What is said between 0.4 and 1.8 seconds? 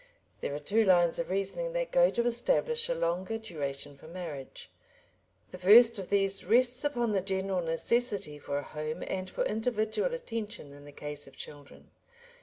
are two lines of reasoning